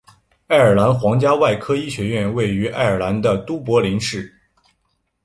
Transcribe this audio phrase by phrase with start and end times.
[0.47, 4.33] 爱尔兰皇家外科医学院位于爱尔兰的都柏林市。